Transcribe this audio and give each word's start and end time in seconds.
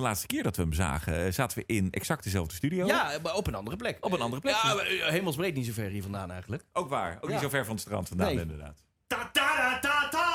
de 0.00 0.06
laatste 0.06 0.26
keer 0.26 0.42
dat 0.42 0.56
we 0.56 0.62
hem 0.62 0.72
zagen, 0.72 1.24
eh, 1.26 1.32
zaten 1.32 1.58
we 1.58 1.64
in 1.66 1.88
exact 1.90 2.24
dezelfde 2.24 2.54
studio. 2.54 2.86
Ja, 2.86 3.18
maar 3.22 3.34
op 3.34 3.46
een 3.46 3.54
andere 3.54 3.76
plek. 3.76 3.96
Op 4.00 4.12
een 4.12 4.20
andere 4.20 4.40
plek. 4.42 4.54
Ja, 4.62 4.76
eh, 4.76 5.06
hemelsbreed 5.08 5.54
niet 5.54 5.66
zo 5.66 5.72
ver 5.72 5.88
hier 5.90 6.02
vandaan 6.02 6.30
eigenlijk. 6.30 6.62
Ook 6.72 6.88
waar. 6.88 7.16
Ook 7.20 7.26
Ja. 7.28 7.30
niet 7.30 7.40
zo 7.42 7.48
ver 7.48 7.64
van 7.64 7.74
het 7.74 7.82
strand 7.82 8.08
vandaan, 8.08 8.34
Nee. 8.34 8.40
inderdaad. 8.42 8.82
Ta 9.06 9.30
ta 9.32 9.78
ta 9.78 9.78
ta 9.80 10.08
ta! 10.08 10.28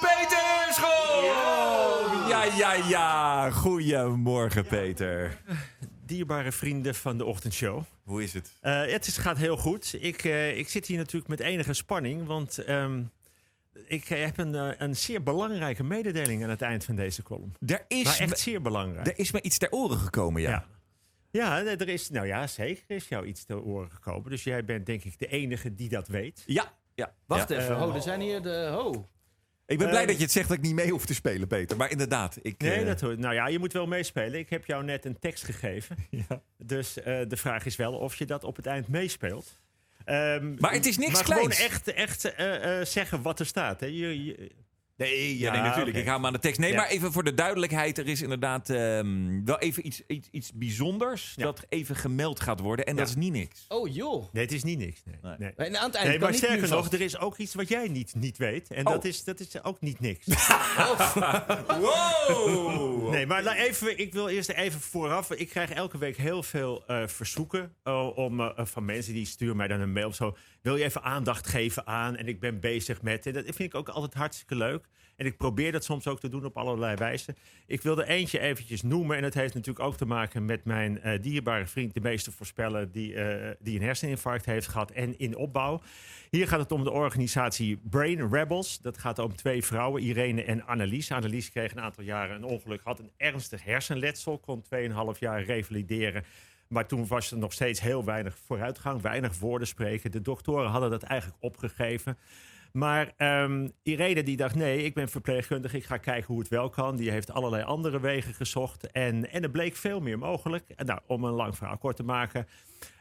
Peter 0.00 0.72
School! 0.74 2.28
Ja, 2.28 2.44
ja, 2.44 2.72
ja. 2.72 3.50
Goedemorgen, 3.50 4.66
Peter. 4.66 5.38
Dierbare 6.06 6.52
vrienden 6.52 6.94
van 6.94 7.18
de 7.18 7.24
ochtendshow. 7.24 7.82
Hoe 8.04 8.22
is 8.22 8.32
het? 8.32 8.52
Eh, 8.60 8.84
het 8.86 9.06
is, 9.06 9.16
gaat 9.16 9.36
heel 9.36 9.56
goed. 9.56 9.96
Ik, 10.00 10.24
eh, 10.24 10.58
ik 10.58 10.68
zit 10.68 10.86
hier 10.86 10.96
natuurlijk 10.98 11.28
met 11.28 11.40
enige 11.40 11.72
spanning, 11.72 12.26
want 12.26 12.58
ehm, 12.58 13.02
ik 13.86 14.08
heb 14.08 14.38
een, 14.38 14.54
eh, 14.54 14.68
een 14.78 14.96
zeer 14.96 15.22
belangrijke 15.22 15.82
mededeling 15.84 16.42
aan 16.42 16.50
het 16.50 16.62
eind 16.62 16.84
van 16.84 16.94
deze 16.94 17.22
column. 17.22 17.52
Er 17.66 17.84
is, 17.88 18.04
Maar 18.04 18.18
echt 18.18 18.30
me, 18.30 18.36
zeer 18.36 18.62
belangrijk. 18.62 19.06
er 19.06 19.18
is 19.18 19.32
me 19.32 19.42
iets 19.42 19.58
ter 19.58 19.70
oren 19.70 19.98
gekomen, 19.98 20.42
ja. 20.42 20.50
Ja. 20.50 20.66
Ja, 21.30 21.64
er 21.64 21.88
is, 21.88 22.10
nou 22.10 22.26
ja, 22.26 22.46
zeker 22.46 22.84
is 22.86 23.08
jou 23.08 23.26
iets 23.26 23.44
te 23.44 23.60
oren 23.62 23.90
gekomen. 23.90 24.30
Dus 24.30 24.44
jij 24.44 24.64
bent 24.64 24.86
denk 24.86 25.04
ik 25.04 25.18
de 25.18 25.26
enige 25.26 25.74
die 25.74 25.88
dat 25.88 26.08
weet. 26.08 26.42
Ja. 26.46 26.72
ja. 26.94 27.14
Wacht 27.26 27.48
Ja. 27.48 27.58
even. 27.58 27.82
Oh, 27.82 27.94
er 27.94 28.02
zijn 28.02 28.20
hier 28.20 28.42
de... 28.42 28.68
Ho. 28.72 29.08
Ik 29.66 29.78
ben 29.78 29.88
blij 29.88 30.00
Eh, 30.00 30.06
dat 30.06 30.16
je 30.16 30.22
het 30.22 30.32
zegt 30.32 30.48
dat 30.48 30.56
ik 30.56 30.62
niet 30.62 30.74
mee 30.74 30.90
hoef 30.90 31.06
te 31.06 31.14
spelen, 31.14 31.48
Peter. 31.48 31.76
Maar 31.76 31.90
inderdaad. 31.90 32.38
Ik, 32.42 32.58
Nee, 32.60 32.84
dat 32.84 33.00
hoort. 33.00 33.18
Nou 33.18 33.34
ja, 33.34 33.46
je 33.48 33.58
moet 33.58 33.72
wel 33.72 33.86
meespelen. 33.86 34.38
Ik 34.38 34.50
heb 34.50 34.64
jou 34.66 34.84
net 34.84 35.04
een 35.04 35.18
tekst 35.18 35.44
gegeven. 35.44 35.96
Dus 36.56 37.00
eh, 37.02 37.20
de 37.28 37.36
vraag 37.36 37.64
is 37.64 37.76
wel 37.76 37.92
of 37.92 38.14
je 38.16 38.26
dat 38.26 38.44
op 38.44 38.56
het 38.56 38.66
eind 38.66 38.88
meespeelt. 38.88 39.60
Ehm, 40.04 40.54
Maar 40.58 40.72
het 40.72 40.86
is 40.86 40.98
niks 40.98 41.12
maar 41.12 41.24
gewoon 41.24 41.48
kleins. 41.48 41.64
echt, 41.64 41.88
echt 41.92 42.24
eh, 42.24 42.80
eh, 42.80 42.86
zeggen 42.86 43.22
wat 43.22 43.40
er 43.40 43.46
staat. 43.46 43.80
Hè. 43.80 43.86
Je, 43.86 44.24
je- 44.24 44.50
Nee, 45.02 45.38
ja, 45.38 45.52
Ja, 45.54 45.60
nee, 45.60 45.68
natuurlijk. 45.68 45.96
Ik 45.96 46.06
hou 46.06 46.20
me 46.20 46.26
aan 46.26 46.32
de 46.32 46.38
tekst. 46.38 46.60
Nee, 46.60 46.70
Ja. 46.70 46.76
maar 46.76 46.88
even 46.88 47.12
voor 47.12 47.24
de 47.24 47.34
duidelijkheid. 47.34 47.98
Er 47.98 48.06
is 48.08 48.22
inderdaad 48.22 48.70
ehm, 48.70 49.44
wel 49.44 49.58
even 49.58 49.86
iets, 49.86 50.02
iets, 50.06 50.28
iets 50.30 50.52
bijzonders 50.52 51.32
Ja. 51.36 51.42
dat 51.44 51.64
even 51.68 51.96
gemeld 51.96 52.40
gaat 52.40 52.60
worden. 52.60 52.86
En 52.86 52.96
dat 52.96 53.08
is 53.08 53.14
niet 53.14 53.32
niks. 53.32 53.64
Oh, 53.68 53.94
joh. 53.94 54.32
nee, 54.32 54.42
het 54.44 54.52
is 54.52 54.62
niet 54.62 54.78
niks. 54.78 55.02
Nee, 55.04 55.16
Nee. 55.22 55.34
nee. 55.38 55.52
En 55.68 55.76
aan 55.76 55.84
het 55.86 55.94
einde 55.94 55.98
Nee, 55.98 56.10
kan 56.10 56.20
maar 56.20 56.30
niet 56.30 56.38
sterker 56.38 56.68
nog, 56.68 56.78
vast. 56.80 56.92
er 56.92 57.00
is 57.00 57.18
ook 57.18 57.36
iets 57.36 57.54
wat 57.54 57.68
jij 57.68 57.88
niet, 57.88 58.14
niet 58.14 58.36
weet. 58.38 58.70
En 58.70 58.86
Oh. 58.86 58.92
dat, 58.92 59.04
is, 59.04 59.24
dat 59.24 59.40
is 59.40 59.62
ook 59.62 59.80
niet 59.80 60.00
niks. 60.00 60.26
Wow! 61.80 63.10
Nee, 63.10 63.26
maar 63.26 63.46
even, 63.46 63.98
ik 63.98 64.12
wil 64.12 64.28
eerst 64.28 64.50
even 64.50 64.80
vooraf. 64.80 65.30
Ik 65.32 65.48
krijg 65.48 65.70
elke 65.70 65.98
week 65.98 66.16
heel 66.16 66.42
veel 66.42 66.84
eh, 66.86 67.06
verzoeken 67.06 67.74
eh, 67.82 68.16
om, 68.16 68.40
eh, 68.40 68.50
van 68.56 68.84
mensen 68.84 69.12
die 69.14 69.26
sturen 69.26 69.56
mij 69.56 69.68
dan 69.68 69.80
een 69.80 69.92
mail 69.92 70.06
of 70.08 70.14
zo. 70.14 70.36
Wil 70.62 70.76
je 70.76 70.84
even 70.84 71.02
aandacht 71.02 71.46
geven 71.46 71.86
aan? 71.86 72.16
En 72.16 72.26
ik 72.28 72.40
ben 72.40 72.60
bezig 72.60 73.02
met. 73.02 73.26
En 73.26 73.32
dat 73.32 73.44
vind 73.44 73.58
ik 73.58 73.74
ook 73.74 73.88
altijd 73.88 74.14
hartstikke 74.14 74.54
leuk. 74.54 74.86
En 75.16 75.26
ik 75.26 75.36
probeer 75.36 75.72
dat 75.72 75.84
soms 75.84 76.06
ook 76.06 76.20
te 76.20 76.28
doen 76.28 76.44
op 76.44 76.56
allerlei 76.56 76.96
wijzen. 76.96 77.36
Ik 77.66 77.82
wil 77.82 77.98
er 77.98 78.06
eentje 78.06 78.38
eventjes 78.38 78.82
noemen. 78.82 79.16
En 79.16 79.22
dat 79.22 79.34
heeft 79.34 79.54
natuurlijk 79.54 79.84
ook 79.84 79.96
te 79.96 80.06
maken 80.06 80.44
met 80.44 80.64
mijn 80.64 81.00
eh, 81.00 81.22
dierbare 81.22 81.66
vriend, 81.66 81.94
de 81.94 82.00
meester 82.00 82.32
voorspeller, 82.32 82.92
die, 82.92 83.14
eh, 83.14 83.54
die 83.58 83.78
een 83.78 83.84
herseninfarct 83.84 84.46
heeft 84.46 84.68
gehad 84.68 84.90
en 84.90 85.18
in 85.18 85.36
opbauw. 85.36 85.80
Hier 86.30 86.48
gaat 86.48 86.60
het 86.60 86.72
om 86.72 86.84
de 86.84 86.90
organisatie 86.90 87.76
Brain 87.76 88.32
Rebels. 88.32 88.80
Dat 88.80 88.98
gaat 88.98 89.18
om 89.18 89.36
twee 89.36 89.64
vrouwen, 89.64 90.02
Irene 90.02 90.44
en 90.44 90.66
Annelies. 90.66 91.12
Annelies 91.12 91.50
kreeg 91.50 91.72
een 91.72 91.80
aantal 91.80 92.04
jaren 92.04 92.36
een 92.36 92.44
ongeluk, 92.44 92.80
had 92.84 92.98
een 92.98 93.10
ernstig 93.16 93.64
hersenletsel, 93.64 94.38
kon 94.38 94.64
2,5 95.14 95.18
jaar 95.18 95.42
revalideren. 95.42 96.24
Maar 96.68 96.86
toen 96.86 97.06
was 97.06 97.30
er 97.30 97.38
nog 97.38 97.52
steeds 97.52 97.80
heel 97.80 98.04
weinig 98.04 98.38
vooruitgang, 98.46 99.00
weinig 99.00 99.38
woorden 99.38 99.68
spreken. 99.68 100.10
De 100.10 100.20
doktoren 100.20 100.70
hadden 100.70 100.90
dat 100.90 101.02
eigenlijk 101.02 101.42
opgegeven. 101.42 102.18
Maar 102.72 103.12
ehm, 103.16 103.68
Irene 103.82 104.22
die 104.22 104.36
dacht, 104.36 104.54
nee, 104.54 104.84
ik 104.84 104.94
ben 104.94 105.08
verpleegkundige, 105.08 105.76
ik 105.76 105.84
ga 105.84 105.96
kijken 105.96 106.26
hoe 106.26 106.38
het 106.38 106.48
wel 106.48 106.68
kan. 106.68 106.96
Die 106.96 107.10
heeft 107.10 107.32
allerlei 107.32 107.62
andere 107.62 108.00
wegen 108.00 108.34
gezocht 108.34 108.90
en, 108.90 109.30
en 109.30 109.42
er 109.42 109.50
bleek 109.50 109.76
veel 109.76 110.00
meer 110.00 110.18
mogelijk. 110.18 110.64
Nou, 110.84 111.00
om 111.06 111.24
een 111.24 111.32
lang 111.32 111.56
verhaal 111.56 111.78
kort 111.78 111.96
te 111.96 112.02
maken, 112.02 112.46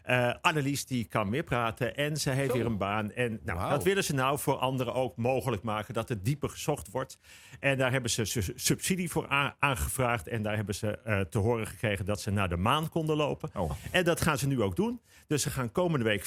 eh 0.03 0.33
Annelies 0.41 0.85
die 0.85 1.05
kan 1.05 1.29
meer 1.29 1.43
praten 1.43 1.95
en 1.95 2.17
ze 2.17 2.29
heeft 2.29 2.49
Zo. 2.51 2.57
weer 2.57 2.65
een 2.65 2.77
baan. 2.77 3.11
En 3.11 3.39
nou, 3.43 3.69
dat 3.69 3.83
willen 3.83 4.03
ze 4.03 4.13
nou 4.13 4.39
voor 4.39 4.55
anderen 4.55 4.93
ook 4.93 5.15
mogelijk 5.17 5.63
maken, 5.63 5.93
dat 5.93 6.09
het 6.09 6.25
dieper 6.25 6.49
gezocht 6.49 6.91
wordt. 6.91 7.17
En 7.59 7.77
daar 7.77 7.91
hebben 7.91 8.09
ze 8.11 8.25
su- 8.25 8.53
subsidie 8.55 9.09
voor 9.11 9.27
aangevraagd 9.59 10.27
en 10.27 10.43
daar 10.43 10.55
hebben 10.55 10.75
ze 10.75 10.97
eh, 10.97 11.19
te 11.19 11.37
horen 11.37 11.67
gekregen 11.67 12.05
dat 12.05 12.21
ze 12.21 12.31
naar 12.31 12.49
de 12.49 12.57
maan 12.57 12.89
konden 12.89 13.15
lopen. 13.15 13.49
Oh. 13.55 13.71
En 13.91 14.03
dat 14.03 14.21
gaan 14.21 14.37
ze 14.37 14.47
nu 14.47 14.61
ook 14.61 14.75
doen. 14.75 15.01
Dus 15.27 15.41
ze 15.41 15.49
gaan 15.49 15.71
komende 15.71 16.05
week 16.05 16.25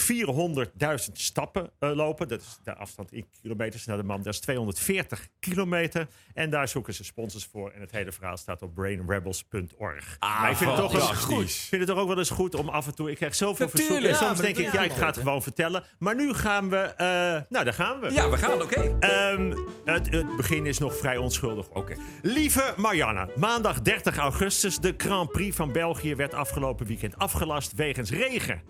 400.000 1.09 1.13
stappen 1.13 1.71
eh, 1.79 1.95
lopen. 1.95 2.29
Dat 2.29 2.41
is 2.41 2.59
de 2.65 2.75
afstand 2.75 3.13
in 3.13 3.27
kilometers 3.41 3.85
naar 3.87 3.97
de 3.97 4.03
maan. 4.03 4.23
Dat 4.23 4.33
is 4.35 4.41
240 4.41 5.29
kilometer. 5.39 6.09
En 6.35 6.51
daar 6.51 6.69
zoeken 6.69 6.95
ze 6.95 7.05
sponsors 7.05 7.45
voor. 7.45 7.71
En 7.71 7.81
het 7.81 7.91
hele 7.91 8.13
verhaal 8.13 8.37
staat 8.37 8.63
op 8.63 8.75
brainrebels.org. 8.75 10.17
Ah, 10.19 10.41
maar 10.41 10.51
ik 10.51 10.57
vind 10.57 10.71
het, 10.71 10.79
toch 10.81 10.93
wel 10.93 11.01
fantastisch. 11.01 11.35
goed. 11.35 11.45
ik 11.45 11.51
vind 11.69 11.81
het 11.83 11.91
toch 11.91 11.99
ook 12.01 12.09
wel 12.09 12.19
eens 12.19 12.31
goed 12.31 12.55
om 12.55 12.69
af 12.69 12.87
en 12.87 12.95
toe... 12.95 13.11
Ik 13.11 13.17
krijg 13.17 13.35
zoveel 13.47 13.67
Natuurlijk. 13.67 14.01
verzoeken. 14.01 14.29
En 14.29 14.37
soms 14.37 14.41
denk 14.41 14.67
ik, 14.67 14.73
ja, 14.73 14.83
ik 14.83 14.93
ga 14.93 15.07
het 15.07 15.17
gewoon 15.17 15.43
vertellen. 15.43 15.83
Maar 15.99 16.15
nu 16.15 16.33
gaan 16.35 16.71
we... 16.71 16.77
eh, 16.77 17.07
nou, 17.49 17.65
daar 17.65 17.73
gaan 17.73 18.01
we. 18.01 18.13
Ja, 18.13 18.31
we 18.31 18.37
gaan. 18.37 18.63
Oké. 18.63 18.97
Ehm, 19.01 19.53
het, 19.85 20.11
het 20.11 20.37
begin 20.37 20.67
is 20.67 20.79
nog 20.79 20.97
vrij 20.97 21.17
onschuldig. 21.17 21.69
Oké. 21.69 21.95
Lieve 22.23 22.75
Marianne, 22.77 23.29
maandag 23.37 23.81
30 23.83 24.17
augustus. 24.17 24.79
De 24.79 24.95
Grand 24.97 25.31
Prix 25.33 25.57
van 25.57 25.73
België 25.73 26.15
werd 26.15 26.35
afgelopen 26.35 26.87
weekend 26.87 27.19
afgelast 27.19 27.73
wegens 27.75 28.11
regen. 28.11 28.63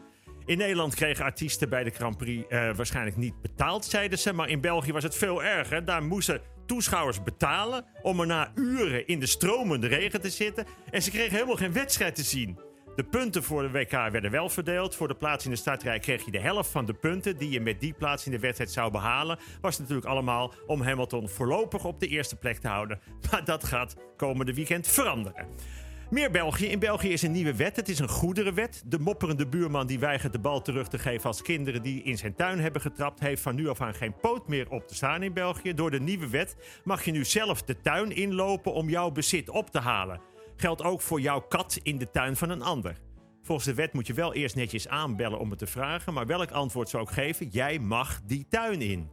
In 0.47 0.59
Nederland 0.59 0.95
kregen 0.95 1.25
artiesten 1.25 1.69
bij 1.69 1.85
de 1.85 1.91
Grand 1.91 2.17
Prix 2.17 2.49
eh, 2.49 2.71
waarschijnlijk 2.77 3.17
niet 3.17 3.41
betaald, 3.43 3.85
zeiden 3.85 4.19
ze. 4.19 4.33
Maar 4.33 4.49
in 4.49 4.61
België 4.61 4.93
was 4.93 5.03
het 5.03 5.17
veel 5.17 5.43
erger. 5.43 5.85
Daar 5.85 6.03
moesten 6.03 6.41
toeschouwers 6.67 7.23
betalen 7.23 7.85
om 8.03 8.21
er 8.21 8.27
na 8.27 8.53
uren 8.55 9.07
in 9.07 9.21
de 9.21 9.27
stromende 9.27 9.87
regen 9.87 10.21
te 10.21 10.31
zitten. 10.31 10.67
En 10.91 11.03
ze 11.03 11.11
kregen 11.11 11.33
helemaal 11.33 11.57
geen 11.57 11.73
wedstrijd 11.73 12.15
te 12.15 12.23
zien. 12.23 12.59
De 12.97 13.05
punten 13.05 13.43
voor 13.43 13.63
de 13.63 13.71
WK 13.71 13.91
werden 13.91 14.31
wel 14.31 14.49
verdeeld. 14.49 14.95
Voor 14.95 15.09
de 15.09 15.15
plaats 15.15 15.45
in 15.45 15.51
de 15.51 15.57
startrij 15.57 15.99
kreeg 15.99 16.25
je 16.25 16.31
de 16.31 16.41
helft 16.41 16.71
van 16.71 16.85
de 16.85 16.95
punten 16.95 17.37
die 17.37 17.51
je 17.51 17.61
met 17.61 17.81
die 17.81 17.93
plaats 17.93 18.27
in 18.27 18.31
de 18.33 18.39
wedstrijd 18.39 18.71
zou 18.71 18.91
behalen. 18.91 19.39
Was 19.61 19.79
natuurlijk 19.79 20.07
allemaal 20.07 20.55
om 20.67 20.83
Hamilton 20.83 21.29
voorlopig 21.29 21.85
op 21.85 22.01
de 22.01 22.07
eerste 22.07 22.37
plek 22.37 22.59
te 22.59 22.69
houden. 22.69 23.01
Maar 23.31 23.45
dat 23.45 23.65
gaat 23.65 23.97
komende 24.17 24.55
weekend 24.55 24.89
veranderen. 24.89 25.47
Meer 26.11 26.31
België. 26.31 26.67
In 26.67 26.79
België 26.79 27.13
is 27.13 27.23
een 27.23 27.33
nieuwe 27.33 27.55
wet. 27.55 27.77
Het 27.77 27.89
is 27.89 27.99
een 27.99 28.09
goederenwet. 28.09 28.83
De 28.87 28.99
mopperende 28.99 29.47
buurman 29.47 29.87
die 29.87 29.99
weigert 29.99 30.33
de 30.33 30.39
bal 30.39 30.63
terug 30.63 30.89
te 30.89 30.99
geven 30.99 31.27
als 31.27 31.43
kinderen 31.43 31.83
die 31.83 32.03
in 32.03 32.19
zijn 32.19 32.35
tuin 32.35 32.61
hebben 32.61 32.81
getrapt, 32.81 33.21
heeft 33.21 33.43
van 33.43 33.55
nu 33.55 33.69
af 33.69 33.81
aan 33.81 33.95
geen 33.95 34.15
poot 34.21 34.49
meer 34.49 34.71
op 34.71 34.89
te 34.89 34.95
staan 34.95 35.23
in 35.23 35.33
België. 35.33 35.75
Door 35.75 35.91
de 35.91 36.01
nieuwe 36.01 36.29
wet 36.29 36.57
mag 36.85 37.05
je 37.05 37.11
nu 37.11 37.25
zelf 37.25 37.63
de 37.63 37.81
tuin 37.81 38.17
inlopen 38.17 38.73
om 38.73 38.89
jouw 38.89 39.11
bezit 39.11 39.49
op 39.49 39.71
te 39.71 39.81
halen. 39.81 40.34
Geldt 40.57 40.83
ook 40.83 41.01
voor 41.01 41.21
jouw 41.21 41.41
kat 41.41 41.79
in 41.83 41.99
de 41.99 42.11
tuin 42.11 42.37
van 42.37 42.51
een 42.51 42.63
ander. 42.63 42.97
Volgens 43.43 43.67
de 43.67 43.75
wet 43.75 43.93
moet 43.93 44.07
je 44.07 44.13
wel 44.13 44.35
eerst 44.35 44.55
netjes 44.55 44.89
aanbellen 44.89 45.39
om 45.39 45.51
het 45.51 45.59
te 45.59 45.67
vragen, 45.67 46.15
maar 46.15 46.27
welk 46.27 46.51
antwoord 46.51 46.89
zou 46.89 47.03
ik 47.03 47.09
geven? 47.09 47.49
Jij 47.49 47.79
mag 47.79 48.21
die 48.27 48.47
tuin 48.49 48.81
in. 48.81 49.11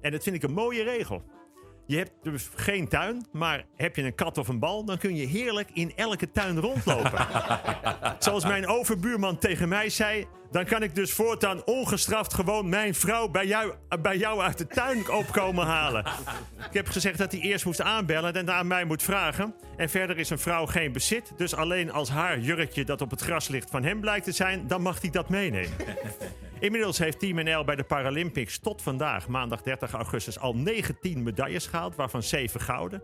En 0.00 0.10
dat 0.10 0.22
vind 0.22 0.36
ik 0.36 0.42
een 0.42 0.52
mooie 0.52 0.82
regel. 0.82 1.22
Je 1.86 1.96
hebt 1.96 2.12
dus 2.22 2.50
geen 2.54 2.88
tuin, 2.88 3.26
maar 3.32 3.66
heb 3.76 3.96
je 3.96 4.02
een 4.02 4.14
kat 4.14 4.38
of 4.38 4.48
een 4.48 4.58
bal, 4.58 4.84
dan 4.84 4.98
kun 4.98 5.16
je 5.16 5.26
heerlijk 5.26 5.70
in 5.72 5.92
elke 5.96 6.30
tuin 6.30 6.58
rondlopen. 6.58 7.26
Zoals 8.18 8.44
mijn 8.44 8.66
overbuurman 8.66 9.38
tegen 9.38 9.68
mij 9.68 9.88
zei, 9.88 10.26
dan 10.50 10.64
kan 10.64 10.82
ik 10.82 10.94
dus 10.94 11.12
voortaan 11.12 11.64
ongestraft 11.64 12.34
gewoon 12.34 12.68
mijn 12.68 12.94
vrouw 12.94 13.28
bij 13.28 13.46
jou, 13.46 13.74
bij 14.02 14.16
jou 14.16 14.40
uit 14.40 14.58
de 14.58 14.66
tuin 14.66 15.10
opkomen 15.10 15.66
halen. 15.66 16.04
Ik 16.68 16.72
heb 16.72 16.88
gezegd 16.88 17.18
dat 17.18 17.32
hij 17.32 17.40
eerst 17.40 17.64
moest 17.64 17.80
aanbellen 17.80 18.34
en 18.34 18.46
daarna 18.46 18.62
mij 18.62 18.84
moet 18.84 19.02
vragen. 19.02 19.54
En 19.76 19.90
verder 19.90 20.18
is 20.18 20.30
een 20.30 20.38
vrouw 20.38 20.66
geen 20.66 20.92
bezit, 20.92 21.32
dus 21.36 21.54
alleen 21.54 21.92
als 21.92 22.10
haar 22.10 22.38
jurkje 22.38 22.84
dat 22.84 23.00
op 23.00 23.10
het 23.10 23.20
gras 23.20 23.48
ligt 23.48 23.70
van 23.70 23.82
hem 23.82 24.00
blijkt 24.00 24.24
te 24.24 24.32
zijn, 24.32 24.66
dan 24.66 24.82
mag 24.82 25.00
hij 25.00 25.10
dat 25.10 25.28
meenemen. 25.28 25.76
Inmiddels 26.60 26.98
heeft 26.98 27.18
Team 27.18 27.44
NL 27.44 27.64
bij 27.64 27.76
de 27.76 27.84
Paralympics 27.84 28.58
tot 28.58 28.82
vandaag, 28.82 29.28
maandag 29.28 29.62
30 29.62 29.92
augustus, 29.92 30.38
al 30.38 30.54
19 30.54 31.22
medailles 31.22 31.66
gehaald, 31.66 31.96
waarvan 31.96 32.22
7 32.22 32.60
gouden. 32.60 33.02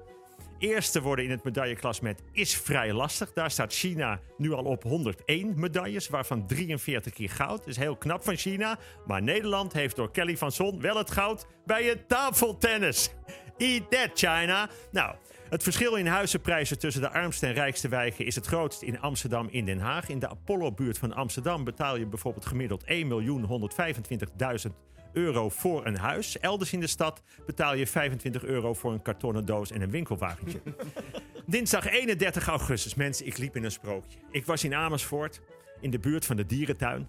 Eerste 0.59 1.03
worden 1.03 1.25
in 1.25 1.31
het 1.31 1.45
medailleklassement 1.45 2.23
is 2.33 2.57
vrij 2.57 2.93
lastig. 2.93 3.33
Daar 3.33 3.51
staat 3.51 3.73
China 3.73 4.21
nu 4.37 4.53
al 4.53 4.65
op 4.65 4.83
101 4.83 5.53
medailles, 5.57 6.09
waarvan 6.09 6.47
43 6.47 7.13
keer 7.13 7.31
goud. 7.31 7.67
Is 7.67 7.77
heel 7.77 7.97
knap 7.97 8.25
van 8.25 8.37
China. 8.37 8.79
Maar 9.07 9.23
Nederland 9.23 9.73
heeft 9.73 9.97
door 9.97 10.11
Kelly 10.11 10.37
van 10.37 10.53
Son 10.53 10.81
wel 10.81 10.97
het 10.97 11.11
goud 11.11 11.47
bij 11.65 11.85
het 11.85 12.09
tafeltennis. 12.09 13.11
Eat 13.57 13.91
that, 13.91 14.11
China. 14.15 14.69
Nou, 14.91 15.15
het 15.49 15.63
verschil 15.63 15.95
in 15.95 16.07
huizenprijzen 16.07 16.79
tussen 16.79 17.03
de 17.03 17.11
armste 17.11 17.47
en 17.47 17.53
rijkste 17.53 17.89
wijken 17.89 18.27
is 18.27 18.35
het 18.35 18.47
grootst 18.47 18.83
in 18.83 19.01
Amsterdam 19.01 19.49
en 19.53 19.65
Den 19.65 19.79
Haag. 19.79 20.09
In 20.09 20.19
de 20.19 20.29
Apollo-buurt 20.29 20.99
van 20.99 21.13
Amsterdam 21.13 21.65
betaal 21.65 21.97
je 21.97 22.07
bijvoorbeeld 22.07 22.47
gemiddeld 22.47 22.85
1.125.000 22.85 24.73
euro 25.17 25.49
voor 25.49 25.87
een 25.87 25.97
huis. 25.97 26.39
Elders 26.39 26.73
in 26.73 26.81
de 26.81 26.87
stad 26.87 27.23
betaal 27.47 27.75
je 27.75 27.87
25 27.87 28.45
euro 28.45 28.75
voor 28.75 28.93
een 28.93 29.03
kartonnen 29.03 29.45
doos 29.45 29.71
en 29.71 29.81
een 29.81 29.91
winkelwagentje. 29.91 30.61
Dinsdag 31.47 31.87
31 31.89 32.47
augustus, 32.47 32.95
mensen, 32.95 33.27
ik 33.27 33.39
liep 33.39 33.57
in 33.57 33.65
een 33.65 33.71
sprookje. 33.71 34.19
Ik 34.31 34.47
was 34.47 34.65
in 34.65 34.75
Amersfoort, 34.75 35.41
in 35.81 35.91
de 35.91 35.99
buurt 35.99 36.25
van 36.25 36.37
de 36.37 36.47
dierentuin. 36.47 37.09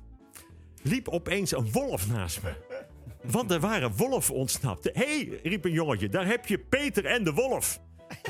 Liep 0.82 1.08
opeens 1.08 1.52
een 1.52 1.72
wolf 1.72 2.08
naast 2.08 2.44
me. 2.44 2.54
Want 3.24 3.52
er 3.52 3.60
waren 3.60 3.96
wolven 3.96 4.34
ontsnapt. 4.34 4.84
Hé, 4.84 4.92
hey, 4.94 5.40
riep 5.44 5.66
een 5.66 5.72
jongetje, 5.72 6.10
daar 6.10 6.26
heb 6.26 6.46
je 6.46 6.60
Peter 6.60 7.06
en 7.06 7.24
de 7.24 7.34
wolf. 7.34 7.80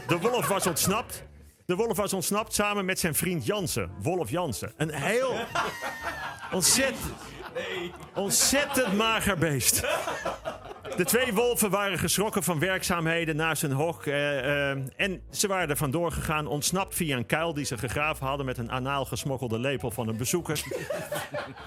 De 0.08 0.18
wolf 0.18 0.48
was 0.48 0.68
ontsnapt. 0.68 1.24
De 1.66 1.76
wolf 1.76 1.98
was 1.98 2.14
ontsnapt 2.14 2.54
samen 2.54 2.86
met 2.86 3.00
zijn 3.00 3.16
vriend 3.16 3.46
Jansen. 3.46 3.92
Wolf 4.02 4.30
Jansen. 4.30 4.74
Een 4.78 4.94
heel 4.94 5.34
ontzettend, 6.52 7.14
ontzettend 8.14 8.98
mager 8.98 9.38
beest. 9.38 9.86
De 10.98 11.06
twee 11.06 11.34
wolven 11.34 11.70
waren 11.70 12.00
geschrokken 12.00 12.44
van 12.44 12.60
werkzaamheden 12.60 13.36
naast 13.36 13.62
hun 13.62 13.72
hok. 13.72 14.06
eh, 14.06 14.72
eh, 14.72 14.78
en 14.96 15.22
ze 15.30 15.48
waren 15.48 15.70
er 15.70 15.78
vandoor 15.78 16.12
gegaan, 16.12 16.48
ontsnapt 16.48 16.96
via 16.96 17.18
een 17.18 17.26
kuil 17.26 17.54
die 17.54 17.66
ze 17.66 17.78
gegraven 17.78 18.28
hadden 18.28 18.46
met 18.46 18.58
een 18.58 18.72
anaal 18.72 19.06
gesmokkelde 19.06 19.60
lepel 19.60 19.92
van 19.92 20.08
een 20.08 20.18
bezoeker. 20.18 20.64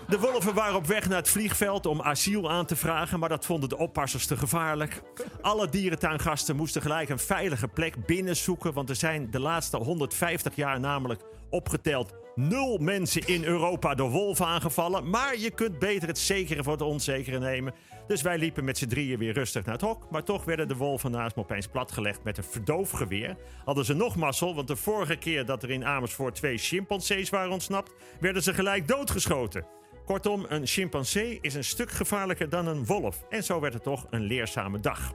De 0.09 0.19
wolven 0.19 0.55
waren 0.55 0.77
op 0.77 0.87
weg 0.87 1.09
naar 1.09 1.19
het 1.19 1.29
vliegveld 1.29 1.87
om 1.87 2.03
asiel 2.03 2.51
aan 2.51 2.67
te 2.67 2.77
vragen, 2.77 3.19
maar 3.19 3.29
dat 3.29 3.45
vonden 3.45 3.69
de 3.69 3.79
oppassers 3.79 4.27
te 4.27 4.37
gevaarlijk. 4.37 5.03
Alle 5.41 5.69
dierentuingasten 5.69 6.57
moesten 6.57 6.83
gelijk 6.83 7.09
een 7.09 7.19
veilige 7.19 7.69
plek 7.69 8.07
binnenzoeken, 8.07 8.73
want 8.73 8.89
er 8.89 8.97
zijn 8.97 9.31
de 9.31 9.41
laatste 9.41 9.77
150 9.77 10.57
jaar 10.57 10.81
namelijk 10.81 11.23
opgeteld 11.51 12.20
nul 12.35 12.79
mensen 12.79 13.27
in 13.27 13.45
Europa 13.45 13.95
door 13.95 14.11
wolven 14.11 14.47
aangevallen. 14.47 15.11
Maar 15.11 15.39
je 15.39 15.51
kunt 15.51 15.79
beter 15.79 16.09
het 16.09 16.19
zekere 16.19 16.63
voor 16.63 16.73
het 16.73 16.83
onzekere 16.83 17.39
nemen. 17.39 17.75
Dus 18.07 18.23
wij 18.23 18.39
liepen 18.39 18.65
met 18.65 18.79
z'n 18.79 18.87
drieën 18.87 19.19
weer 19.19 19.33
rustig 19.33 19.65
naar 19.65 19.75
het 19.75 19.83
hok. 19.83 20.11
Maar 20.11 20.25
toch 20.25 20.45
werden 20.45 20.69
de 20.69 20.77
wolven 20.77 21.11
naast 21.11 21.37
me 21.37 21.43
opeens 21.43 21.67
platgelegd 21.67 22.25
met 22.25 22.39
een 22.39 22.45
verdoofgeweer. 22.45 23.37
Hadden 23.65 23.85
ze 23.85 23.95
nog 23.95 24.17
mazzel, 24.17 24.55
want 24.55 24.69
de 24.69 24.77
vorige 24.77 25.17
keer 25.17 25.47
dat 25.47 25.63
er 25.63 25.71
in 25.71 25.85
Amersfoort 25.85 26.35
twee 26.35 26.59
chimpansees 26.59 27.31
waren 27.31 27.53
ontsnapt, 27.53 27.93
werden 28.21 28.43
ze 28.43 28.55
gelijk 28.55 28.89
doodgeschoten. 28.89 29.67
Kortom, 30.05 30.47
een 30.49 30.67
chimpansee 30.67 31.39
is 31.41 31.55
een 31.55 31.65
stuk 31.65 31.91
gevaarlijker 31.91 32.49
dan 32.49 32.67
een 32.67 32.87
wolf. 32.87 33.25
En 33.29 33.45
zo 33.45 33.61
werd 33.61 33.75
het 33.75 33.83
toch 33.83 34.07
een 34.11 34.23
leerzame 34.23 34.81
dag. 34.81 35.15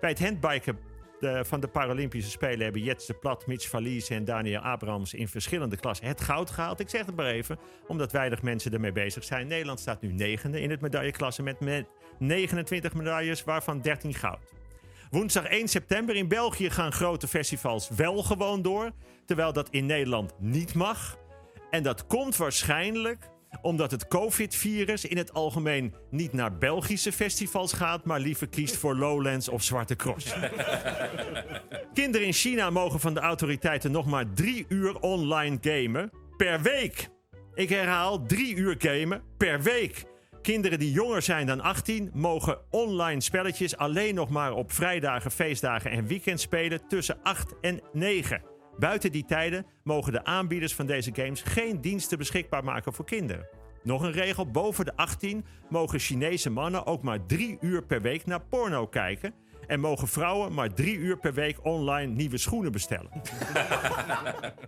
Bij 0.00 0.10
het 0.10 0.20
handbiken 0.20 0.78
van 1.42 1.60
de 1.60 1.68
Paralympische 1.68 2.30
Spelen 2.30 2.60
hebben 2.60 2.82
Jets 2.82 3.06
de 3.06 3.14
Plat, 3.14 3.46
Mitch 3.46 3.68
Valise 3.68 4.14
en 4.14 4.24
Daniel 4.24 4.60
Abrams 4.60 5.14
in 5.14 5.28
verschillende 5.28 5.76
klassen 5.76 6.06
het 6.06 6.20
goud 6.20 6.50
gehaald. 6.50 6.80
Ik 6.80 6.88
zeg 6.88 7.06
het 7.06 7.16
maar 7.16 7.26
even, 7.26 7.58
omdat 7.86 8.12
weinig 8.12 8.42
mensen 8.42 8.72
ermee 8.72 8.92
bezig 8.92 9.24
zijn. 9.24 9.46
Nederland 9.46 9.80
staat 9.80 10.00
nu 10.00 10.12
negende 10.12 10.60
in 10.60 10.70
het 10.70 10.80
medailleklassement 10.80 11.60
met 11.60 11.86
29 12.18 12.94
medailles, 12.94 13.44
waarvan 13.44 13.80
13 13.80 14.14
goud. 14.14 14.52
Woensdag 15.10 15.44
1 15.44 15.68
september 15.68 16.16
in 16.16 16.28
België 16.28 16.70
gaan 16.70 16.92
grote 16.92 17.28
festivals 17.28 17.88
wel 17.88 18.22
gewoon 18.22 18.62
door, 18.62 18.90
terwijl 19.26 19.52
dat 19.52 19.68
in 19.70 19.86
Nederland 19.86 20.34
niet 20.38 20.74
mag. 20.74 21.18
En 21.70 21.82
dat 21.82 22.06
komt 22.06 22.36
waarschijnlijk 22.36 23.29
omdat 23.62 23.90
het 23.90 24.08
COVID-virus 24.08 25.04
in 25.04 25.16
het 25.16 25.32
algemeen 25.32 25.94
niet 26.10 26.32
naar 26.32 26.58
Belgische 26.58 27.12
festivals 27.12 27.72
gaat, 27.72 28.04
maar 28.04 28.20
liever 28.20 28.48
kiest 28.48 28.76
voor 28.76 28.96
Lowlands 28.96 29.48
of 29.48 29.62
Zwarte 29.62 29.96
Cross. 29.96 30.34
Kinderen 31.94 32.26
in 32.26 32.32
China 32.32 32.70
mogen 32.70 33.00
van 33.00 33.14
de 33.14 33.20
autoriteiten 33.20 33.90
nog 33.90 34.06
maar 34.06 34.32
drie 34.34 34.66
uur 34.68 35.00
online 35.00 35.58
gamen 35.60 36.10
per 36.36 36.62
week. 36.62 37.08
Ik 37.54 37.68
herhaal, 37.68 38.26
drie 38.26 38.56
uur 38.56 38.74
gamen 38.78 39.22
per 39.36 39.62
week. 39.62 40.04
Kinderen 40.42 40.78
die 40.78 40.92
jonger 40.92 41.22
zijn 41.22 41.46
dan 41.46 41.60
18 41.60 42.10
mogen 42.14 42.58
online 42.70 43.20
spelletjes 43.20 43.76
alleen 43.76 44.14
nog 44.14 44.28
maar 44.28 44.52
op 44.52 44.72
vrijdagen, 44.72 45.30
feestdagen 45.30 45.90
en 45.90 46.06
weekends 46.06 46.42
spelen 46.42 46.80
tussen 46.88 47.22
8 47.22 47.54
en 47.60 47.80
9. 47.92 48.49
Buiten 48.80 49.12
die 49.12 49.24
tijden 49.24 49.66
mogen 49.84 50.12
de 50.12 50.24
aanbieders 50.24 50.74
van 50.74 50.86
deze 50.86 51.10
games 51.14 51.42
geen 51.42 51.80
diensten 51.80 52.18
beschikbaar 52.18 52.64
maken 52.64 52.92
voor 52.92 53.04
kinderen. 53.04 53.48
Nog 53.82 54.02
een 54.02 54.12
regel: 54.12 54.50
boven 54.50 54.84
de 54.84 54.96
18 54.96 55.44
mogen 55.68 55.98
Chinese 55.98 56.50
mannen 56.50 56.86
ook 56.86 57.02
maar 57.02 57.26
drie 57.26 57.58
uur 57.60 57.82
per 57.82 58.02
week 58.02 58.26
naar 58.26 58.40
porno 58.40 58.86
kijken. 58.86 59.34
En 59.66 59.80
mogen 59.80 60.08
vrouwen 60.08 60.54
maar 60.54 60.74
drie 60.74 60.96
uur 60.96 61.18
per 61.18 61.34
week 61.34 61.64
online 61.64 62.12
nieuwe 62.12 62.38
schoenen 62.38 62.72
bestellen. 62.72 63.10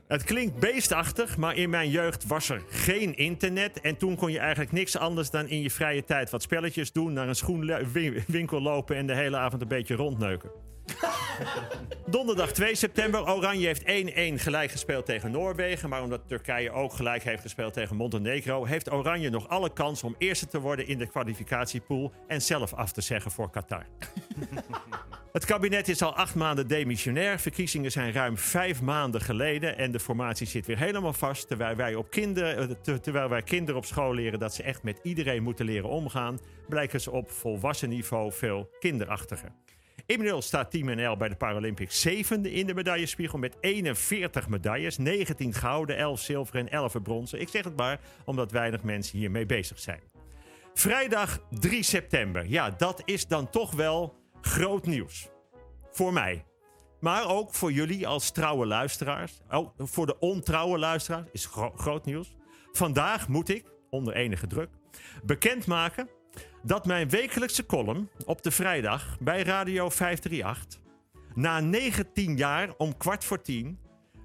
Het 0.09 0.25
klinkt 0.25 0.61
beestachtig, 0.61 1.37
maar 1.37 1.57
in 1.57 1.71
mijn 1.71 1.91
jeugd 1.91 2.27
was 2.27 2.49
er 2.49 2.63
geen 2.69 3.17
internet. 3.17 3.81
En 3.81 3.97
toen 3.97 4.17
kon 4.17 4.33
je 4.33 4.39
eigenlijk 4.39 4.73
niks 4.73 4.97
anders 4.97 5.31
dan 5.31 5.49
in 5.49 5.63
je 5.63 5.71
vrije 5.71 6.05
tijd 6.05 6.31
wat 6.31 6.43
spelletjes 6.43 6.93
doen, 6.93 7.13
naar 7.13 7.29
een 7.29 7.35
schoenwinkel 7.35 8.61
lopen 8.61 8.97
en 8.97 9.07
de 9.07 9.15
hele 9.15 9.37
avond 9.37 9.63
een 9.63 9.69
beetje 9.69 9.95
rondneuken. 9.95 10.72
Donderdag 12.07 12.53
2 12.53 12.75
september. 12.75 13.31
Oranje 13.35 13.67
heeft 13.67 14.39
1-1 14.39 14.43
gelijk 14.43 14.71
gespeeld 14.71 15.07
tegen 15.07 15.31
Noorwegen. 15.31 15.89
Maar 15.89 16.03
omdat 16.03 16.29
Turkije 16.29 16.71
ook 16.71 16.93
gelijk 16.93 17.23
heeft 17.23 17.43
gespeeld 17.43 17.73
tegen 17.73 17.97
Montenegro, 17.97 18.65
heeft 18.65 18.93
Oranje 18.93 19.31
nog 19.31 19.49
alle 19.49 19.73
kans 19.73 20.03
om 20.03 20.15
eerste 20.19 20.47
te 20.47 20.61
worden 20.61 20.87
in 20.87 20.99
de 20.99 21.07
kwalificatiepool 21.07 22.13
en 22.27 22.43
zelf 22.43 22.75
af 22.75 22.93
te 22.93 23.01
zeggen 23.01 23.31
voor 23.31 23.51
Qatar. 23.51 23.87
Het 25.33 25.45
kabinet 25.45 25.89
is 25.89 26.03
al 26.03 26.15
acht 26.15 26.35
maanden 26.35 26.69
demissionair. 26.69 27.39
Verkiezingen 27.39 27.91
zijn 27.91 28.13
ruim 28.13 28.39
vijf 28.39 28.83
maanden 28.83 29.21
geleden. 29.21 29.79
En 29.79 29.93
de 29.93 30.01
formatie 30.01 30.47
zit 30.47 30.67
weer 30.67 30.79
helemaal 30.79 31.13
vast. 31.13 31.49
Terwijl 31.49 31.77
wij, 31.77 31.95
op 31.95 32.11
kinderen, 32.11 32.59
eh, 32.59 32.77
ter- 32.83 33.01
terwijl 33.01 33.29
wij 33.29 33.43
kinderen 33.43 33.77
op 33.77 33.85
school 33.85 34.15
leren 34.15 34.39
dat 34.39 34.55
ze 34.55 34.63
echt 34.63 34.83
met 34.83 35.01
iedereen 35.03 35.43
moeten 35.43 35.65
leren 35.65 35.89
omgaan, 35.89 36.39
blijken 36.69 37.01
ze 37.01 37.11
op 37.11 37.31
volwassen 37.31 37.89
niveau 37.89 38.33
veel 38.33 38.71
kinderachtiger. 38.79 39.53
Inmiddels 40.07 40.47
staat 40.47 40.71
Team 40.71 40.97
NL 40.97 41.17
bij 41.17 41.29
de 41.29 41.37
Paralympics 41.37 42.01
zevende 42.01 42.53
in 42.53 42.67
de 42.67 42.75
medaillespiegel 42.75 43.39
met 43.39 43.57
41 43.61 44.49
medailles. 44.49 44.99
19 44.99 45.55
gouden, 45.55 45.97
11 45.97 46.21
zilver 46.21 46.57
en 46.57 46.71
11 46.71 47.03
bronzen. 47.03 47.41
Ik 47.41 47.49
zeg 47.49 47.65
het 47.65 47.77
maar 47.77 48.01
omdat 48.25 48.51
weinig 48.51 48.83
mensen 48.83 49.19
hiermee 49.19 49.47
bezig 49.47 49.79
zijn. 49.79 50.01
Vrijdag 50.75 51.39
3 51.51 51.83
september. 51.83 52.47
Ja, 52.47 52.71
dat 52.71 53.03
is 53.05 53.27
dan 53.27 53.51
toch 53.51 53.73
wel 53.73 54.15
groot 54.41 54.87
nieuws. 54.87 55.29
Voor 55.91 56.13
mij. 56.13 56.45
Maar 57.01 57.29
ook 57.29 57.55
voor 57.55 57.73
jullie 57.73 58.07
als 58.07 58.31
trouwe 58.31 58.67
luisteraars. 58.67 59.41
Ook 59.51 59.73
voor 59.79 60.07
de 60.07 60.19
ontrouwe 60.19 60.79
luisteraars 60.79 61.27
is 61.33 61.47
gro- 61.47 61.73
groot 61.77 62.05
nieuws. 62.05 62.35
Vandaag 62.73 63.29
moet 63.29 63.49
ik, 63.49 63.65
onder 63.91 64.15
enige 64.15 64.47
druk, 64.47 64.71
bekendmaken 65.25 66.09
dat 66.63 66.87
mijn 66.87 67.09
wekelijkse 67.09 67.67
column 67.67 68.09
op 68.25 68.43
de 68.43 68.51
vrijdag 68.51 69.17
bij 69.21 69.43
Radio 69.43 69.89
538 69.89 70.81
na 71.35 71.61
19 71.61 72.37
jaar 72.37 72.75
om 72.77 72.97
kwart 72.97 73.25
voor 73.25 73.43
tien 73.43 73.79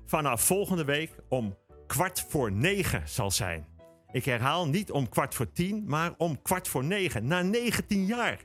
vanaf 0.05 0.43
volgende 0.43 0.85
week 0.85 1.11
om 1.29 1.57
kwart 1.87 2.25
voor 2.29 2.51
negen 2.51 3.09
zal 3.09 3.31
zijn. 3.31 3.67
Ik 4.11 4.25
herhaal 4.25 4.67
niet 4.67 4.91
om 4.91 5.09
kwart 5.09 5.35
voor 5.35 5.51
tien, 5.51 5.83
maar 5.85 6.13
om 6.17 6.41
kwart 6.41 6.67
voor 6.67 6.83
negen. 6.83 7.27
Na 7.27 7.41
19 7.41 8.05
jaar. 8.05 8.39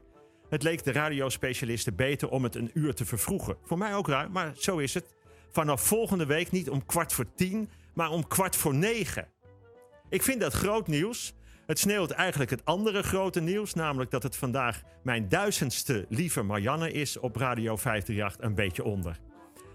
Het 0.48 0.62
leek 0.62 0.84
de 0.84 0.92
radiospecialisten 0.92 1.96
beter 1.96 2.28
om 2.28 2.42
het 2.42 2.54
een 2.54 2.70
uur 2.74 2.94
te 2.94 3.04
vervroegen. 3.04 3.56
Voor 3.62 3.78
mij 3.78 3.94
ook 3.94 4.08
raar, 4.08 4.30
maar 4.30 4.52
zo 4.56 4.78
is 4.78 4.94
het. 4.94 5.14
Vanaf 5.50 5.82
volgende 5.82 6.26
week 6.26 6.50
niet 6.50 6.70
om 6.70 6.86
kwart 6.86 7.12
voor 7.12 7.34
tien, 7.34 7.70
maar 7.94 8.10
om 8.10 8.28
kwart 8.28 8.56
voor 8.56 8.74
negen. 8.74 9.28
Ik 10.08 10.22
vind 10.22 10.40
dat 10.40 10.52
groot 10.52 10.86
nieuws. 10.86 11.34
Het 11.66 11.78
sneeuwt 11.78 12.10
eigenlijk 12.10 12.50
het 12.50 12.64
andere 12.64 13.02
grote 13.02 13.40
nieuws, 13.40 13.74
namelijk 13.74 14.10
dat 14.10 14.22
het 14.22 14.36
vandaag 14.36 14.82
mijn 15.02 15.28
duizendste 15.28 16.06
lieve 16.08 16.42
Marianne 16.42 16.92
is 16.92 17.18
op 17.18 17.36
Radio 17.36 17.76
538 17.76 18.46
een 18.46 18.54
beetje 18.54 18.84
onder. 18.84 19.18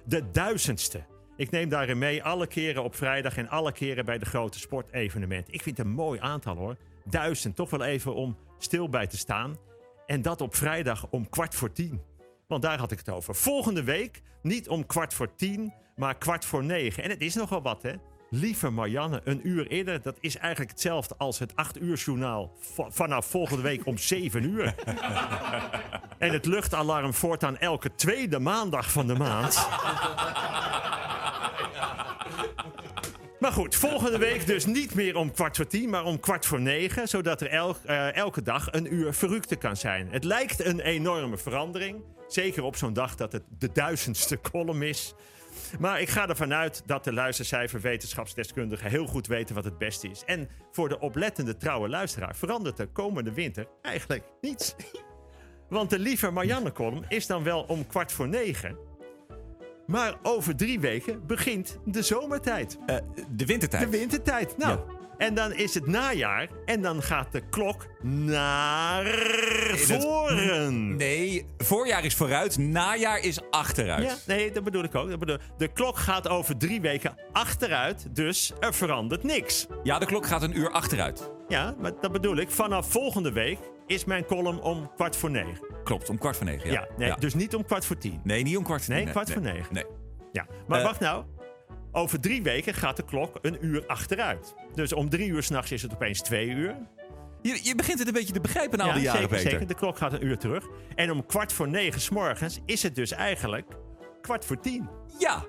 De 0.06 0.32
duizendste. 0.32 1.06
Ik 1.36 1.52
neem 1.52 1.70
daarin 1.70 1.98
mee 1.98 2.24
alle 2.24 2.48
keren 2.48 2.84
op 2.84 2.96
vrijdag 2.96 3.38
en 3.38 3.50
alle 3.50 3.72
keren 3.72 4.06
bij 4.06 4.18
de 4.18 4.26
grote 4.26 4.60
sportevenementen. 4.60 5.54
Ik 5.54 5.62
vind 5.62 5.78
het 5.78 5.86
een 5.86 5.94
mooi 5.94 6.20
aantal 6.20 6.56
hoor. 6.56 6.76
Duizend, 7.06 7.56
toch 7.56 7.70
wel 7.70 7.84
even 7.84 8.16
om 8.16 8.38
stil 8.58 8.90
bij 8.90 9.08
te 9.08 9.18
staan. 9.18 9.58
En 10.06 10.22
dat 10.22 10.42
op 10.42 10.56
vrijdag 10.56 11.08
om 11.10 11.30
kwart 11.30 11.56
voor 11.56 11.72
tien. 11.72 12.02
Want 12.48 12.62
daar 12.62 12.78
had 12.78 12.92
ik 12.92 12.98
het 12.98 13.10
over. 13.10 13.36
Volgende 13.36 13.84
week 13.84 14.22
niet 14.42 14.70
om 14.70 14.86
kwart 14.86 15.14
voor 15.14 15.36
tien, 15.36 15.74
maar 15.96 16.18
kwart 16.18 16.46
voor 16.46 16.64
negen. 16.64 17.04
En 17.04 17.10
het 17.10 17.22
is 17.22 17.36
nogal 17.36 17.62
wat, 17.62 17.84
hè? 17.84 17.94
Lieve 18.30 18.70
Marianne, 18.70 19.22
een 19.24 19.48
uur 19.48 19.68
eerder. 19.68 20.02
Dat 20.02 20.18
is 20.20 20.38
eigenlijk 20.38 20.72
hetzelfde 20.72 21.16
als 21.18 21.40
het 21.40 21.56
8 21.56 21.82
uur 21.82 21.96
journaal 21.98 22.56
va- 22.60 22.90
vanaf 22.92 23.26
volgende 23.26 23.62
week 23.62 23.86
om 23.86 23.98
7 23.98 24.44
uur. 24.44 24.76
en 26.18 26.32
het 26.34 26.46
luchtalarm 26.46 27.14
voortaan 27.14 27.58
elke 27.58 27.96
tweede 27.96 28.40
maandag 28.40 28.92
van 28.92 29.08
de 29.08 29.16
maand. 29.16 29.56
Maar 33.40 33.52
goed, 33.52 33.76
volgende 33.76 34.18
week 34.18 34.46
dus 34.48 34.66
niet 34.66 34.94
meer 34.96 35.16
om 35.16 35.32
kwart 35.32 35.56
voor 35.56 35.68
tien, 35.68 35.90
maar 35.90 36.04
om 36.06 36.20
kwart 36.20 36.46
voor 36.46 36.62
negen. 36.62 37.08
Zodat 37.08 37.42
er 37.42 37.50
elk, 37.50 37.78
eh, 37.86 38.16
elke 38.16 38.42
dag 38.42 38.68
een 38.72 38.94
uur 38.94 39.14
verrukte 39.14 39.56
kan 39.56 39.78
zijn. 39.78 40.08
Het 40.12 40.24
lijkt 40.24 40.66
een 40.66 40.80
enorme 40.80 41.38
verandering. 41.38 42.04
Zeker 42.28 42.64
op 42.64 42.76
zo'n 42.76 42.94
dag 42.94 43.16
dat 43.16 43.32
het 43.32 43.44
de 43.60 43.70
duizendste 43.74 44.42
column 44.52 44.82
is. 44.82 45.14
Maar 45.80 46.02
ik 46.02 46.10
ga 46.10 46.28
ervan 46.28 46.54
uit 46.54 46.84
dat 46.86 47.04
de 47.04 47.14
luistercijfer 47.14 47.82
wetenschapsdeskundigen 47.82 48.90
heel 48.90 49.08
goed 49.08 49.28
weten 49.28 49.56
wat 49.56 49.64
het 49.64 49.78
beste 49.78 50.08
is. 50.10 50.24
En 50.26 50.50
voor 50.72 50.90
de 50.90 51.00
oplettende 51.00 51.58
trouwe 51.58 51.90
luisteraar 51.90 52.36
verandert 52.36 52.80
er 52.80 52.88
komende 52.88 53.34
winter 53.34 53.68
eigenlijk 53.82 54.24
niets. 54.42 54.76
Want 55.70 55.90
de 55.90 56.00
lieve 56.00 56.32
Marianne-column 56.32 57.06
is 57.08 57.28
dan 57.28 57.44
wel 57.44 57.62
om 57.62 57.88
kwart 57.88 58.12
voor 58.12 58.28
negen. 58.28 58.78
Maar 59.88 60.16
over 60.24 60.56
drie 60.56 60.80
weken 60.80 61.26
begint 61.26 61.80
de 61.86 62.02
zomertijd. 62.02 62.78
Eh, 62.86 62.98
de 63.30 63.46
wintertijd. 63.46 63.84
De 63.84 63.98
wintertijd. 63.98 64.58
Nou, 64.58 64.80
En 65.18 65.34
dan 65.34 65.54
is 65.54 65.74
het 65.74 65.88
najaar. 65.88 66.48
En 66.66 66.82
dan 66.82 67.02
gaat 67.04 67.32
de 67.32 67.42
klok 67.50 67.86
naar 68.02 69.06
voren. 69.76 70.96
Nee, 70.96 71.46
voorjaar 71.58 72.06
is 72.06 72.16
vooruit, 72.16 72.58
najaar 72.58 73.20
is 73.20 73.40
achteruit. 73.50 74.04
Ja, 74.04 74.16
nee, 74.36 74.52
dat 74.52 74.64
bedoel 74.64 74.84
ik 74.84 74.96
ook. 74.96 75.10
Dat 75.10 75.20
bedoel, 75.20 75.38
de 75.58 75.68
klok 75.68 75.98
gaat 75.98 76.28
over 76.30 76.58
drie 76.58 76.82
weken 76.82 77.16
achteruit. 77.32 78.16
Dus 78.16 78.52
er 78.60 78.74
verandert 78.74 79.24
niks. 79.24 79.68
Ja, 79.84 80.00
de 80.00 80.06
klok 80.06 80.26
gaat 80.28 80.42
een 80.42 80.58
uur 80.58 80.70
achteruit. 80.72 81.32
Ja, 81.48 81.76
maar 81.80 81.92
dat 82.02 82.12
bedoel 82.12 82.38
ik. 82.38 82.52
Vanaf 82.52 82.92
volgende 82.92 83.32
week 83.32 83.58
is 83.88 84.06
mijn 84.06 84.26
column 84.26 84.62
om 84.62 84.92
kwart 84.96 85.16
voor 85.16 85.32
negen. 85.32 85.66
Klopt, 85.84 86.10
om 86.10 86.18
kwart 86.18 86.38
voor 86.38 86.46
negen. 86.46 86.72
Ja, 86.72 86.74
Ja, 86.74 86.88
nee, 86.98 87.08
Ja. 87.08 87.16
dus 87.16 87.34
niet 87.34 87.56
om 87.56 87.66
kwart 87.66 87.86
voor 87.86 87.98
tien. 87.98 88.22
Nee, 88.24 88.44
niet 88.44 88.58
om 88.58 88.64
kwart 88.64 88.84
voor 88.84 88.94
Nee, 88.94 89.04
tien. 89.04 89.12
kwart 89.12 89.32
voor 89.32 89.42
negen. 89.42 89.74
Nee. 89.74 89.86
Ja, 90.32 90.46
maar 90.68 90.80
Eh, 90.80 90.86
wacht 90.86 91.00
nou. 91.00 91.24
Over 91.98 92.20
drie 92.20 92.44
weken 92.44 92.74
gaat 92.74 92.98
de 92.98 93.04
klok 93.04 93.40
een 93.42 93.58
uur 93.66 93.86
achteruit. 93.86 94.56
Dus 94.74 94.94
om 94.94 95.10
drie 95.10 95.28
uur 95.30 95.44
s'nachts 95.44 95.72
is 95.72 95.82
het 95.82 95.94
opeens 95.94 96.22
twee 96.22 96.48
uur. 96.48 96.76
Je, 97.42 97.60
je 97.64 97.76
begint 97.76 98.00
het 98.00 98.08
een 98.08 98.14
beetje 98.14 98.34
te 98.34 98.42
begrijpen 98.42 98.78
na 98.78 98.84
al 98.84 98.90
ja, 98.90 98.96
die 98.96 99.04
jaren, 99.04 99.22
zeker, 99.22 99.36
Peter. 99.36 99.52
zeker. 99.52 99.68
De 99.68 99.74
klok 99.74 99.98
gaat 99.98 100.14
een 100.14 100.26
uur 100.26 100.38
terug. 100.38 100.68
En 100.96 101.12
om 101.12 101.26
kwart 101.26 101.54
voor 101.54 101.68
negen 101.68 102.02
s'morgens 102.02 102.60
is 102.66 102.84
het 102.84 102.96
dus 102.96 103.12
eigenlijk 103.12 103.66
kwart 104.22 104.46
voor 104.46 104.60
tien. 104.60 104.90
Ja. 105.20 105.46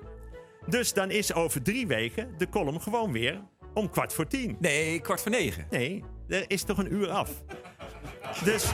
Dus 0.67 0.93
dan 0.93 1.11
is 1.11 1.33
over 1.33 1.61
drie 1.61 1.87
weken 1.87 2.33
de 2.37 2.49
column 2.49 2.81
gewoon 2.81 3.11
weer 3.11 3.41
om 3.73 3.89
kwart 3.89 4.13
voor 4.13 4.27
tien. 4.27 4.57
Nee, 4.59 4.99
kwart 4.99 5.21
voor 5.21 5.31
negen. 5.31 5.67
Nee, 5.69 6.03
er 6.27 6.43
is 6.47 6.63
toch 6.63 6.77
een 6.77 6.93
uur 6.93 7.09
af. 7.09 7.43
Dus 8.43 8.65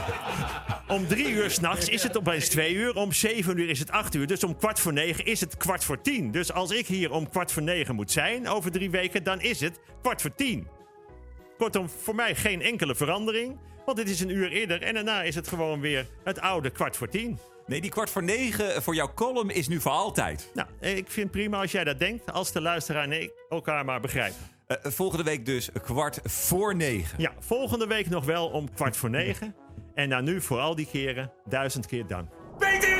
om 0.88 1.06
drie 1.06 1.30
uur 1.30 1.50
s'nachts 1.50 1.88
is 1.88 2.02
het 2.02 2.16
opeens 2.16 2.48
twee 2.48 2.74
uur. 2.74 2.94
Om 2.94 3.12
zeven 3.12 3.58
uur 3.58 3.68
is 3.68 3.78
het 3.78 3.90
acht 3.90 4.14
uur. 4.14 4.26
Dus 4.26 4.44
om 4.44 4.56
kwart 4.56 4.80
voor 4.80 4.92
negen 4.92 5.24
is 5.24 5.40
het 5.40 5.56
kwart 5.56 5.84
voor 5.84 6.00
tien. 6.00 6.30
Dus 6.30 6.52
als 6.52 6.70
ik 6.70 6.86
hier 6.86 7.10
om 7.10 7.28
kwart 7.28 7.52
voor 7.52 7.62
negen 7.62 7.94
moet 7.94 8.10
zijn 8.10 8.48
over 8.48 8.70
drie 8.70 8.90
weken, 8.90 9.22
dan 9.24 9.40
is 9.40 9.60
het 9.60 9.80
kwart 10.02 10.20
voor 10.20 10.34
tien. 10.34 10.68
Kortom, 11.58 11.88
voor 11.88 12.14
mij 12.14 12.34
geen 12.34 12.62
enkele 12.62 12.94
verandering. 12.94 13.58
Want 13.84 13.98
het 13.98 14.08
is 14.08 14.20
een 14.20 14.30
uur 14.30 14.50
eerder 14.50 14.82
en 14.82 14.94
daarna 14.94 15.22
is 15.22 15.34
het 15.34 15.48
gewoon 15.48 15.80
weer 15.80 16.06
het 16.24 16.40
oude 16.40 16.70
kwart 16.70 16.96
voor 16.96 17.08
tien. 17.08 17.38
Nee, 17.66 17.80
die 17.80 17.90
kwart 17.90 18.10
voor 18.10 18.22
negen 18.22 18.82
voor 18.82 18.94
jouw 18.94 19.14
column 19.14 19.50
is 19.50 19.68
nu 19.68 19.80
voor 19.80 19.92
altijd. 19.92 20.50
Nou, 20.54 20.68
ik 20.80 21.10
vind 21.10 21.30
prima 21.30 21.60
als 21.60 21.72
jij 21.72 21.84
dat 21.84 21.98
denkt. 21.98 22.32
Als 22.32 22.52
de 22.52 22.60
luisteraar 22.60 23.04
en 23.04 23.22
ik 23.22 23.32
elkaar 23.48 23.84
maar 23.84 24.00
begrijpen. 24.00 24.55
Eh, 24.66 24.76
volgende 24.82 25.24
week 25.24 25.46
dus 25.46 25.70
kwart 25.82 26.20
voor 26.24 26.76
negen. 26.76 27.20
Ja, 27.20 27.32
volgende 27.38 27.86
week 27.86 28.08
nog 28.08 28.24
wel 28.24 28.48
om 28.48 28.74
kwart 28.74 28.96
voor 28.96 29.10
negen. 29.10 29.54
En 29.94 30.08
dan 30.08 30.24
nu 30.24 30.40
voor 30.40 30.58
al 30.58 30.74
die 30.74 30.88
keren 30.92 31.32
duizend 31.44 31.86
keer 31.86 32.06
dank. 32.06 32.28
Peter 32.58 32.96